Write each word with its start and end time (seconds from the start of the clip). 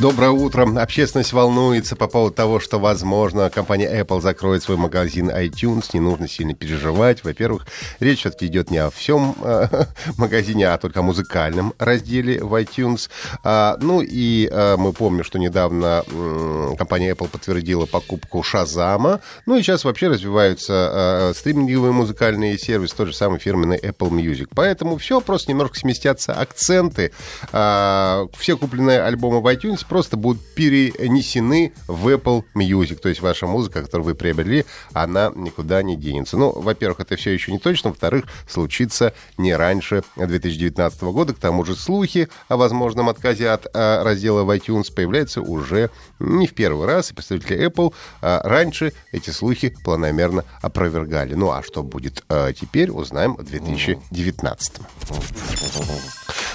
Доброе 0.00 0.30
утро. 0.30 0.66
Общественность 0.80 1.34
волнуется 1.34 1.94
по 1.94 2.06
поводу 2.06 2.34
того, 2.34 2.58
что, 2.58 2.78
возможно, 2.78 3.50
компания 3.50 4.00
Apple 4.00 4.22
закроет 4.22 4.62
свой 4.62 4.78
магазин 4.78 5.28
iTunes. 5.28 5.90
Не 5.92 6.00
нужно 6.00 6.26
сильно 6.26 6.54
переживать. 6.54 7.22
Во-первых, 7.22 7.66
речь 7.98 8.20
все-таки 8.20 8.46
идет 8.46 8.70
не 8.70 8.78
о 8.78 8.88
всем 8.88 9.36
э, 9.42 9.66
магазине, 10.16 10.68
а 10.70 10.78
только 10.78 11.00
о 11.00 11.02
музыкальном 11.02 11.74
разделе 11.78 12.42
в 12.42 12.54
iTunes. 12.58 13.10
А, 13.44 13.76
ну 13.78 14.00
и 14.00 14.48
э, 14.50 14.76
мы 14.78 14.94
помним, 14.94 15.22
что 15.22 15.38
недавно 15.38 16.02
э, 16.06 16.74
компания 16.78 17.10
Apple 17.10 17.28
подтвердила 17.28 17.84
покупку 17.84 18.42
Шазама. 18.42 19.20
Ну 19.44 19.58
и 19.58 19.62
сейчас 19.62 19.84
вообще 19.84 20.08
развиваются 20.08 21.30
э, 21.30 21.34
стриминговые 21.34 21.92
музыкальные 21.92 22.56
сервисы, 22.56 22.96
тот 22.96 23.08
же 23.08 23.14
самый 23.14 23.38
фирменный 23.38 23.76
Apple 23.76 24.08
Music. 24.08 24.48
Поэтому 24.54 24.96
все, 24.96 25.20
просто 25.20 25.50
немножко 25.50 25.78
сместятся 25.78 26.32
акценты. 26.32 27.12
Э, 27.52 28.28
все 28.38 28.56
купленные 28.56 29.02
альбомы 29.02 29.42
в 29.42 29.46
iTunes 29.46 29.84
просто 29.90 30.16
будут 30.16 30.40
перенесены 30.54 31.72
в 31.88 32.06
Apple 32.06 32.44
Music. 32.54 32.94
То 32.94 33.08
есть 33.08 33.20
ваша 33.20 33.48
музыка, 33.48 33.82
которую 33.82 34.06
вы 34.06 34.14
приобрели, 34.14 34.64
она 34.92 35.32
никуда 35.34 35.82
не 35.82 35.96
денется. 35.96 36.36
Ну, 36.38 36.52
во-первых, 36.52 37.00
это 37.00 37.16
все 37.16 37.32
еще 37.32 37.50
не 37.50 37.58
точно. 37.58 37.90
Во-вторых, 37.90 38.26
случится 38.48 39.12
не 39.36 39.52
раньше 39.52 40.04
2019 40.14 41.02
года. 41.02 41.34
К 41.34 41.38
тому 41.38 41.64
же 41.64 41.74
слухи 41.74 42.28
о 42.46 42.56
возможном 42.56 43.08
отказе 43.08 43.50
от 43.50 43.66
а, 43.74 44.04
раздела 44.04 44.44
в 44.44 44.50
iTunes 44.56 44.94
появляются 44.94 45.42
уже 45.42 45.90
не 46.20 46.46
в 46.46 46.54
первый 46.54 46.86
раз. 46.86 47.10
И 47.10 47.14
представители 47.14 47.66
Apple 47.66 47.92
а, 48.22 48.42
раньше 48.44 48.92
эти 49.10 49.30
слухи 49.30 49.74
планомерно 49.82 50.44
опровергали. 50.62 51.34
Ну, 51.34 51.50
а 51.50 51.64
что 51.64 51.82
будет 51.82 52.22
а, 52.28 52.52
теперь, 52.52 52.92
узнаем 52.92 53.34
в 53.34 53.42
2019. 53.42 54.72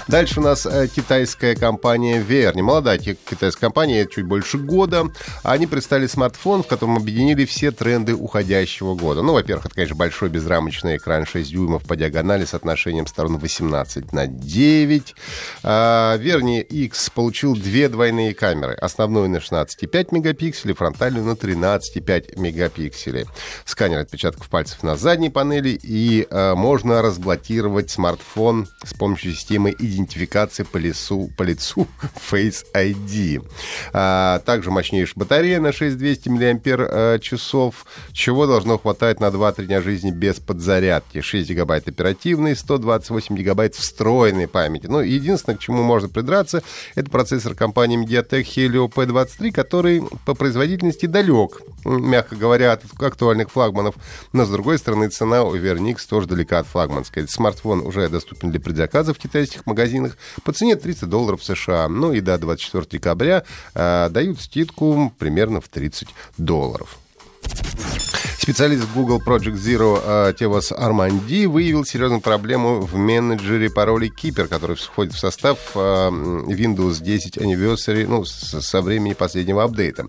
Дальше 0.08 0.38
у 0.38 0.42
нас 0.42 0.66
э, 0.66 0.86
китайская 0.86 1.56
компания 1.56 2.22
VR. 2.22 2.56
Немолодая 2.56 2.96
китайская 2.96 3.60
компания, 3.60 4.06
чуть 4.06 4.24
больше 4.24 4.56
года. 4.56 5.06
Они 5.42 5.66
представили 5.66 6.06
смартфон, 6.06 6.62
в 6.62 6.68
котором 6.68 6.96
объединили 6.96 7.44
все 7.44 7.72
тренды 7.72 8.14
уходящего 8.14 8.94
года. 8.94 9.22
Ну, 9.22 9.32
во-первых, 9.32 9.66
это, 9.66 9.74
конечно, 9.74 9.96
большой 9.96 10.28
безрамочный 10.28 10.96
экран 10.98 11.26
6 11.26 11.50
дюймов 11.50 11.82
по 11.82 11.96
диагонали 11.96 12.44
с 12.44 12.54
отношением 12.54 13.08
сторон 13.08 13.38
18 13.38 14.12
на 14.12 14.28
9. 14.28 15.14
А, 15.64 16.16
Верни 16.18 16.60
X 16.60 17.10
получил 17.10 17.56
две 17.56 17.88
двойные 17.88 18.32
камеры. 18.32 18.74
Основную 18.74 19.28
на 19.28 19.38
16,5 19.38 20.08
мегапикселей, 20.12 20.74
фронтальную 20.74 21.24
на 21.24 21.32
13,5 21.32 22.38
мегапикселей. 22.38 23.26
Сканер 23.64 23.98
отпечатков 23.98 24.48
пальцев 24.50 24.84
на 24.84 24.96
задней 24.96 25.30
панели 25.30 25.76
и 25.82 26.28
а, 26.30 26.54
можно 26.54 27.02
разблокировать 27.02 27.90
смартфон 27.90 28.68
с 28.84 28.94
помощью 28.94 29.32
системы 29.32 29.74
идентификации 29.96 30.62
по, 30.62 30.76
лесу, 30.76 31.30
по 31.36 31.42
лицу 31.42 31.88
Face 32.30 32.64
ID. 32.74 33.46
А, 33.92 34.40
также 34.40 34.70
мощнейшая 34.70 35.14
батарея 35.16 35.60
на 35.60 35.72
6200 35.72 36.28
мАч, 36.28 37.22
часов, 37.22 37.86
чего 38.12 38.46
должно 38.46 38.78
хватать 38.78 39.20
на 39.20 39.26
2-3 39.26 39.66
дня 39.66 39.82
жизни 39.82 40.10
без 40.10 40.36
подзарядки. 40.36 41.20
6 41.20 41.48
гигабайт 41.48 41.88
оперативной, 41.88 42.54
128 42.56 43.36
гигабайт 43.36 43.74
встроенной 43.74 44.48
памяти. 44.48 44.86
Ну, 44.86 45.00
единственное, 45.00 45.56
к 45.56 45.60
чему 45.60 45.82
можно 45.82 46.08
придраться, 46.08 46.62
это 46.94 47.10
процессор 47.10 47.54
компании 47.54 48.02
MediaTek 48.02 48.42
Helio 48.42 48.92
P23, 48.92 49.52
который 49.52 50.02
по 50.24 50.34
производительности 50.34 51.06
далек, 51.06 51.62
мягко 51.84 52.36
говоря, 52.36 52.72
от 52.72 52.82
актуальных 52.98 53.50
флагманов. 53.50 53.94
Но, 54.32 54.44
с 54.44 54.50
другой 54.50 54.78
стороны, 54.78 55.08
цена 55.08 55.44
у 55.44 55.56
Vernix 55.56 55.98
тоже 56.08 56.26
далека 56.28 56.58
от 56.60 56.66
флагманской. 56.66 57.26
Смартфон 57.28 57.80
уже 57.80 58.08
доступен 58.08 58.50
для 58.50 58.60
предзаказа 58.60 59.14
в 59.14 59.18
китайских 59.18 59.66
магазинах 59.66 59.85
по 60.42 60.52
цене 60.52 60.76
30 60.76 61.08
долларов 61.08 61.42
США. 61.44 61.88
Ну 61.88 62.12
и 62.12 62.20
до 62.20 62.38
24 62.38 62.86
декабря 62.90 63.44
э, 63.74 64.08
дают 64.10 64.40
скидку 64.40 65.12
примерно 65.18 65.60
в 65.60 65.68
30 65.68 66.08
долларов. 66.38 66.98
Специалист 68.46 68.86
Google 68.94 69.20
Project 69.20 69.54
Zero 69.54 70.00
э, 70.00 70.32
Тевас 70.38 70.70
Арманди 70.70 71.46
выявил 71.46 71.84
серьезную 71.84 72.20
проблему 72.20 72.78
в 72.80 72.94
менеджере 72.94 73.68
паролей 73.68 74.08
Keeper, 74.08 74.46
который 74.46 74.76
входит 74.76 75.14
в 75.14 75.18
состав 75.18 75.58
э, 75.74 75.78
Windows 75.78 77.02
10 77.02 77.38
Anniversary 77.38 78.06
ну, 78.06 78.24
со 78.24 78.82
времени 78.82 79.14
последнего 79.14 79.64
апдейта. 79.64 80.06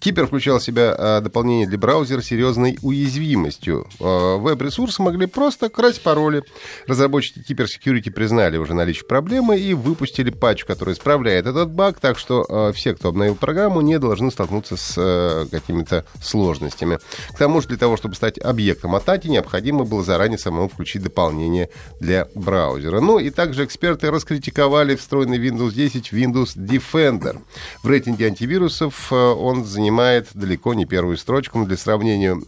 Keeper 0.00 0.24
включал 0.28 0.60
в 0.60 0.64
себя 0.64 0.96
э, 0.96 1.20
дополнение 1.20 1.66
для 1.66 1.76
браузера 1.76 2.22
с 2.22 2.24
серьезной 2.24 2.78
уязвимостью. 2.80 3.86
Веб-ресурсы 4.00 5.02
могли 5.02 5.26
просто 5.26 5.68
красть 5.68 6.02
пароли. 6.02 6.42
Разработчики 6.86 7.40
Keeper 7.46 7.66
Security 7.66 8.10
признали 8.10 8.56
уже 8.56 8.72
наличие 8.72 9.04
проблемы 9.04 9.58
и 9.58 9.74
выпустили 9.74 10.30
патч, 10.30 10.64
который 10.64 10.94
исправляет 10.94 11.46
этот 11.46 11.70
баг, 11.70 12.00
так 12.00 12.18
что 12.18 12.72
все, 12.74 12.94
кто 12.94 13.10
обновил 13.10 13.34
программу, 13.34 13.82
не 13.82 13.98
должны 13.98 14.30
столкнуться 14.30 14.78
с 14.78 15.46
какими-то 15.50 16.06
сложностями. 16.22 16.98
К 17.34 17.36
тому 17.36 17.60
же 17.60 17.73
для 17.74 17.80
того, 17.80 17.96
чтобы 17.96 18.14
стать 18.14 18.38
объектом 18.38 18.94
атаки, 18.94 19.26
необходимо 19.26 19.84
было 19.84 20.04
заранее 20.04 20.38
самому 20.38 20.68
включить 20.68 21.02
дополнение 21.02 21.70
для 21.98 22.28
браузера. 22.36 23.00
Ну 23.00 23.18
и 23.18 23.30
также 23.30 23.64
эксперты 23.64 24.12
раскритиковали 24.12 24.94
встроенный 24.94 25.38
Windows 25.38 25.72
10 25.74 26.12
Windows 26.12 26.56
Defender. 26.56 27.40
В 27.82 27.88
рейтинге 27.88 28.28
антивирусов 28.28 29.12
э, 29.12 29.16
он 29.16 29.64
занимает 29.64 30.28
далеко 30.34 30.72
не 30.74 30.86
первую 30.86 31.16
строчку. 31.16 31.64
Для 31.64 31.76
сравнения, 31.76 32.40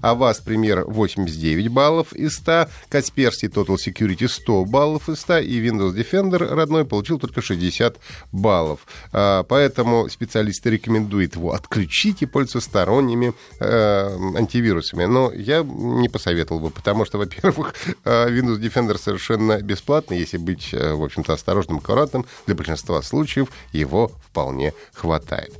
Avast 0.00 0.46
Premier 0.46 0.84
89 0.84 1.68
баллов 1.68 2.14
из 2.14 2.36
100, 2.36 2.68
Kaspersky 2.90 3.50
Total 3.52 3.76
Security 3.76 4.26
100 4.26 4.64
баллов 4.64 5.10
из 5.10 5.20
100 5.20 5.38
и 5.38 5.68
Windows 5.68 5.94
Defender 5.94 6.38
родной 6.38 6.86
получил 6.86 7.18
только 7.18 7.42
60 7.42 7.98
баллов. 8.32 8.86
А, 9.12 9.42
поэтому 9.42 10.08
специалисты 10.08 10.70
рекомендуют 10.70 11.36
его 11.36 11.52
отключить 11.52 12.22
и 12.22 12.26
пользоваться 12.26 12.60
сторонними 12.60 13.34
э, 13.60 14.45
антивирусами. 14.46 15.04
Но 15.04 15.32
я 15.32 15.62
не 15.62 16.08
посоветовал 16.08 16.60
бы, 16.60 16.70
потому 16.70 17.04
что, 17.04 17.18
во-первых, 17.18 17.74
э, 18.04 18.28
Windows 18.30 18.60
Defender 18.60 18.98
совершенно 18.98 19.60
бесплатный. 19.60 20.18
Если 20.18 20.38
быть, 20.38 20.72
э, 20.72 20.94
в 20.94 21.02
общем-то, 21.02 21.32
осторожным, 21.32 21.78
аккуратным, 21.78 22.24
для 22.46 22.54
большинства 22.54 23.02
случаев 23.02 23.48
его 23.72 24.10
вполне 24.30 24.72
хватает. 24.94 25.52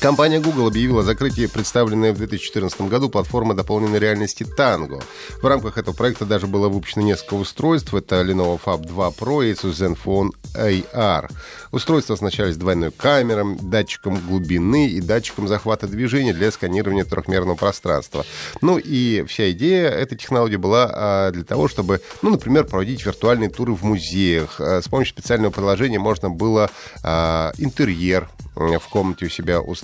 Компания 0.00 0.40
Google 0.40 0.66
объявила 0.66 1.00
о 1.00 1.04
закрытии 1.04 1.46
представленной 1.46 2.12
в 2.12 2.18
2014 2.18 2.82
году 2.82 3.08
платформы 3.08 3.54
дополненной 3.54 3.98
реальности 3.98 4.44
Tango. 4.58 5.02
В 5.40 5.46
рамках 5.46 5.78
этого 5.78 5.94
проекта 5.94 6.26
даже 6.26 6.46
было 6.46 6.68
выпущено 6.68 7.04
несколько 7.04 7.34
устройств. 7.34 7.94
Это 7.94 8.20
Lenovo 8.20 8.60
Fab 8.62 8.86
2 8.86 9.08
Pro 9.10 9.44
и 9.44 9.52
Asus 9.52 9.72
Zenfone 9.72 10.30
AR. 10.54 11.30
Устройства 11.70 12.14
оснащались 12.14 12.56
двойной 12.56 12.90
камерой, 12.90 13.56
датчиком 13.60 14.18
глубины 14.18 14.88
и 14.88 15.00
датчиком 15.00 15.48
захвата 15.48 15.86
движения 15.86 16.34
для 16.34 16.50
сканирования 16.50 17.04
трехмерного 17.04 17.56
пространства. 17.56 18.26
Ну 18.60 18.78
и 18.78 19.24
вся 19.26 19.50
идея 19.52 19.88
этой 19.88 20.18
технологии 20.18 20.56
была 20.56 20.90
а, 20.92 21.30
для 21.30 21.44
того, 21.44 21.68
чтобы, 21.68 22.00
ну, 22.22 22.30
например, 22.30 22.64
проводить 22.64 23.04
виртуальные 23.04 23.50
туры 23.50 23.72
в 23.72 23.82
музеях. 23.82 24.60
А, 24.60 24.82
с 24.82 24.88
помощью 24.88 25.14
специального 25.14 25.52
приложения 25.52 25.98
можно 25.98 26.28
было 26.28 26.70
а, 27.02 27.52
интерьер 27.58 28.28
в 28.54 28.88
комнате 28.88 29.26
у 29.26 29.28
себя 29.28 29.60
устроить. 29.60 29.75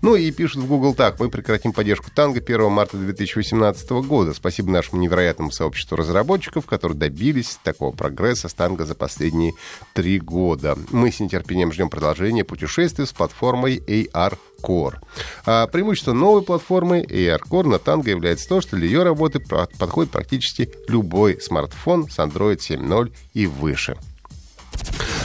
Ну 0.00 0.16
и 0.16 0.30
пишут 0.30 0.62
в 0.62 0.66
Google 0.66 0.94
так. 0.94 1.20
Мы 1.20 1.28
прекратим 1.28 1.72
поддержку 1.72 2.10
танго 2.14 2.40
1 2.40 2.70
марта 2.70 2.96
2018 2.96 3.90
года. 4.06 4.34
Спасибо 4.34 4.70
нашему 4.70 5.00
невероятному 5.00 5.50
сообществу 5.50 5.96
разработчиков, 5.96 6.66
которые 6.66 6.98
добились 6.98 7.58
такого 7.62 7.94
прогресса 7.94 8.48
с 8.48 8.54
танго 8.54 8.84
за 8.84 8.94
последние 8.94 9.54
три 9.94 10.18
года. 10.18 10.76
Мы 10.90 11.10
с 11.10 11.20
нетерпением 11.20 11.72
ждем 11.72 11.90
продолжения 11.90 12.44
путешествия 12.44 13.06
с 13.06 13.12
платформой 13.12 13.78
AR 13.78 14.38
Core. 14.62 14.96
А 15.44 15.66
преимущество 15.66 16.12
новой 16.12 16.42
платформы 16.42 17.02
AR 17.02 17.40
Core 17.48 17.68
на 17.68 17.74
Tango 17.76 18.08
является 18.08 18.48
то, 18.48 18.60
что 18.60 18.76
для 18.76 18.86
ее 18.86 19.02
работы 19.02 19.40
подходит 19.40 20.12
практически 20.12 20.70
любой 20.88 21.40
смартфон 21.40 22.08
с 22.08 22.18
Android 22.18 22.58
7.0 22.58 23.12
и 23.34 23.46
выше. 23.46 23.96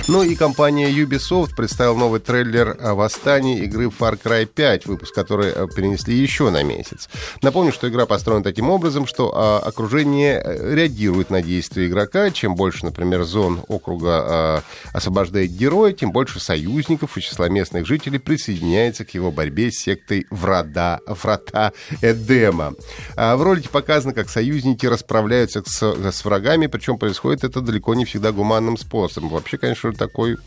Ну 0.08 0.24
и 0.24 0.36
компания 0.36 0.90
Ubisoft 0.90 1.54
представила 1.54 1.98
новый 1.98 2.22
трейлер 2.22 2.78
о 2.80 2.96
восстании 2.96 3.60
игры 3.66 3.88
Far 3.88 4.18
Cry 4.18 4.46
5, 4.46 4.86
выпуск 4.86 5.14
которой 5.14 5.52
э, 5.54 5.68
перенесли 5.76 6.16
еще 6.16 6.50
на 6.50 6.64
месяц. 6.64 7.10
Напомню, 7.42 7.74
что 7.74 7.90
игра 7.90 8.06
построена 8.06 8.42
таким 8.42 8.70
образом, 8.70 9.06
что 9.06 9.34
а, 9.36 9.60
окружение 9.60 10.42
э, 10.42 10.76
реагирует 10.76 11.30
на 11.30 11.42
действия 11.42 11.88
игрока. 11.88 12.30
Чем 12.30 12.56
больше, 12.56 12.86
например, 12.86 13.24
зон 13.24 13.66
округа 13.68 14.10
а, 14.10 14.64
освобождает 14.94 15.52
героя, 15.52 15.92
тем 15.92 16.14
больше 16.14 16.40
союзников 16.40 17.18
и 17.18 17.22
числа 17.22 17.50
местных 17.50 17.86
жителей 17.86 18.20
присоединяется 18.20 19.04
к 19.04 19.14
его 19.14 19.30
борьбе 19.30 19.72
с 19.74 19.80
сектой 19.80 20.26
Врата, 20.30 21.02
Врата 21.06 21.74
Эдема. 22.02 22.76
А 23.18 23.36
в 23.36 23.44
ролике 23.44 23.68
показано, 23.68 24.14
как 24.14 24.30
союзники 24.30 24.86
расправляются 24.86 25.62
с, 25.66 25.84
с 25.84 26.24
врагами, 26.24 26.68
причем 26.68 26.98
происходит 26.98 27.44
это 27.44 27.60
далеко 27.60 27.94
не 27.94 28.06
всегда 28.06 28.32
гуманным 28.32 28.78
способом. 28.78 29.32
Вообще, 29.32 29.58
конечно, 29.58 29.97
такой 29.98 30.38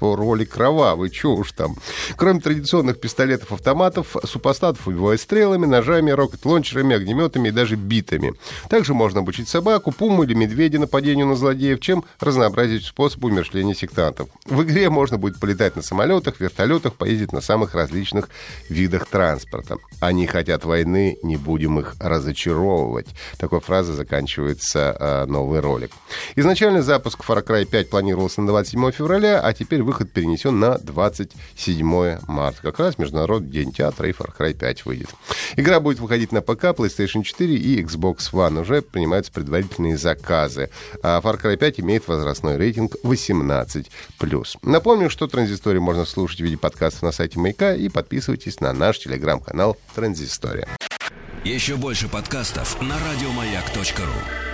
по 0.00 0.16
роли 0.16 0.46
кровавый, 0.46 1.12
что 1.12 1.36
уж 1.36 1.52
там. 1.52 1.76
Кроме 2.16 2.40
традиционных 2.40 2.98
пистолетов-автоматов, 2.98 4.16
супостатов 4.24 4.88
убивают 4.88 5.20
стрелами, 5.20 5.66
ножами, 5.66 6.10
рокет-лончерами, 6.10 6.96
огнеметами 6.96 7.48
и 7.48 7.50
даже 7.50 7.76
битами. 7.76 8.32
Также 8.70 8.94
можно 8.94 9.20
обучить 9.20 9.50
собаку, 9.50 9.92
пуму 9.92 10.22
или 10.22 10.32
медведя 10.32 10.78
нападению 10.78 11.26
на 11.26 11.36
злодеев, 11.36 11.80
чем 11.80 12.06
разнообразить 12.18 12.86
способ 12.86 13.22
умершления 13.24 13.74
сектантов. 13.74 14.30
В 14.46 14.62
игре 14.62 14.88
можно 14.88 15.18
будет 15.18 15.38
полетать 15.38 15.76
на 15.76 15.82
самолетах, 15.82 16.40
вертолетах, 16.40 16.94
поездить 16.94 17.34
на 17.34 17.42
самых 17.42 17.74
различных 17.74 18.30
видах 18.70 19.04
транспорта. 19.04 19.76
Они 20.00 20.26
хотят 20.26 20.64
войны, 20.64 21.18
не 21.22 21.36
будем 21.36 21.78
их 21.78 21.94
разочаровывать. 22.00 23.08
Такой 23.36 23.60
фразой 23.60 23.94
заканчивается 23.94 24.96
э, 24.98 25.26
новый 25.26 25.60
ролик. 25.60 25.90
Изначально 26.36 26.80
запуск 26.80 27.22
Far 27.22 27.44
Cry 27.46 27.66
5 27.66 27.90
планировался 27.90 28.40
на 28.40 28.46
27 28.46 28.92
февраля, 28.92 29.40
а 29.40 29.52
теперь 29.52 29.89
выход 29.90 30.12
перенесен 30.12 30.60
на 30.60 30.78
27 30.78 32.18
марта. 32.28 32.62
Как 32.62 32.78
раз 32.78 32.96
Международный 32.96 33.50
день 33.50 33.72
театра 33.72 34.08
и 34.08 34.12
Far 34.12 34.30
Cry 34.36 34.54
5 34.54 34.86
выйдет. 34.86 35.08
Игра 35.56 35.80
будет 35.80 35.98
выходить 35.98 36.30
на 36.30 36.42
ПК, 36.42 36.66
PlayStation 36.66 37.24
4 37.24 37.56
и 37.56 37.82
Xbox 37.82 38.18
One. 38.32 38.60
Уже 38.60 38.82
принимаются 38.82 39.32
предварительные 39.32 39.98
заказы. 39.98 40.70
А 41.02 41.20
Far 41.20 41.42
Cry 41.42 41.56
5 41.56 41.80
имеет 41.80 42.06
возрастной 42.06 42.56
рейтинг 42.56 42.94
18+. 43.02 43.86
Напомню, 44.62 45.10
что 45.10 45.26
Транзисторию 45.26 45.82
можно 45.82 46.04
слушать 46.04 46.40
в 46.40 46.44
виде 46.44 46.56
подкастов 46.56 47.02
на 47.02 47.10
сайте 47.10 47.40
Маяка 47.40 47.74
и 47.74 47.88
подписывайтесь 47.88 48.60
на 48.60 48.72
наш 48.72 49.00
телеграм-канал 49.00 49.76
Транзистория. 49.96 50.68
Еще 51.44 51.74
больше 51.74 52.06
подкастов 52.08 52.80
на 52.80 52.94
радиомаяк.ру 52.94 54.49